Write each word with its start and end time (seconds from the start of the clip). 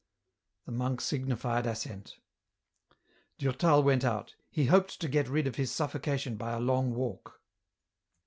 The 0.65 0.71
monk 0.71 0.99
signified 0.99 1.67
assent. 1.67 2.17
Durtal 3.37 3.83
went 3.83 4.03
out. 4.03 4.33
He 4.49 4.65
hoped 4.65 4.99
to 4.99 5.07
get 5.07 5.29
rid 5.29 5.45
of 5.45 5.57
his 5.57 5.71
suffocation 5.71 6.37
by 6.37 6.53
a 6.53 6.59
long 6.59 6.95
walk. 6.95 7.39